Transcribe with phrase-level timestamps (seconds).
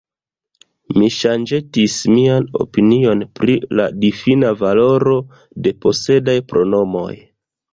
[1.01, 5.15] Mi ŝanĝetis mian opinion pri la difina valoro
[5.69, 7.09] de posedaj pronomoj.